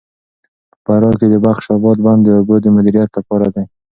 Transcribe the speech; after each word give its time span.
په 0.71 0.77
فراه 0.95 1.15
کې 1.19 1.27
د 1.33 1.35
بخش 1.45 1.65
اباد 1.77 1.97
بند 2.05 2.21
د 2.25 2.29
اوبو 2.37 2.55
د 2.61 2.65
مدیریت 2.75 3.09
لپاره 3.17 3.47
دی. 3.55 3.65